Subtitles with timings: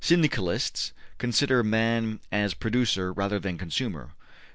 [0.03, 4.13] Syndicalists consider man as producer rather than consumer.